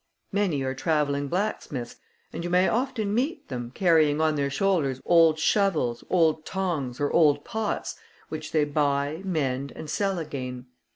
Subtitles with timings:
[0.31, 1.97] Many are travelling blacksmiths,
[2.33, 7.11] and you may often meet them, carrying on their shoulders old shovels, old tongs, or
[7.11, 10.65] old pots, which they buy, mend, and sell again.